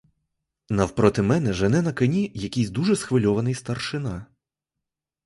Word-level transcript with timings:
Навпроти 0.69 1.21
мене 1.21 1.53
жене 1.53 1.81
на 1.81 1.93
коні 1.93 2.31
якийсь 2.35 2.69
дуже 2.69 2.95
схвильований 2.95 3.53
старшина. 3.53 4.25